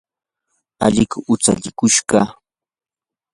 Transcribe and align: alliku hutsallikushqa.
alliku 0.85 1.17
hutsallikushqa. 1.27 2.21